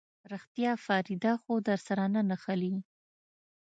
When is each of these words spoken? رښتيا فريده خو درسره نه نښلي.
رښتيا 0.31 0.71
فريده 0.85 1.33
خو 1.43 1.53
درسره 1.67 2.03
نه 2.13 2.21
نښلي. 2.29 2.75